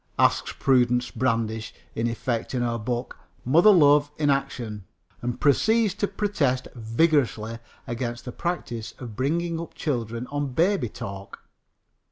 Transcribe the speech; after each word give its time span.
asks 0.17 0.51
Prudence 0.57 1.11
Brandish 1.11 1.75
in 1.93 2.07
effect 2.07 2.55
in 2.55 2.63
her 2.63 2.79
book 2.79 3.19
Mother 3.45 3.69
Love 3.69 4.09
in 4.17 4.31
Action, 4.31 4.83
and 5.21 5.39
proceeds 5.39 5.93
to 5.93 6.07
protest 6.07 6.67
vigorously 6.73 7.59
against 7.85 8.25
the 8.25 8.31
practice 8.31 8.95
of 8.97 9.15
bringing 9.15 9.59
up 9.61 9.75
children 9.75 10.25
on 10.31 10.53
baby 10.53 10.89
talk. 10.89 11.43